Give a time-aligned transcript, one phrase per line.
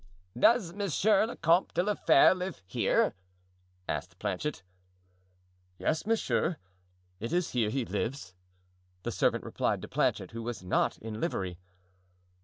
[0.35, 3.13] "Does Monsieur le Comte de la Fere live here?"
[3.87, 4.63] asked Planchet.
[5.77, 6.57] "Yes, monsieur,
[7.19, 8.33] it is here he lives,"
[9.03, 11.59] the servant replied to Planchet, who was not in livery.